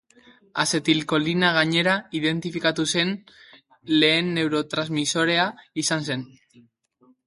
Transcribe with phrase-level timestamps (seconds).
[0.61, 3.13] Azetilkolina gainera, identifikatu zen
[4.01, 5.49] lehen neurotransmisorea
[5.87, 6.31] izan zen.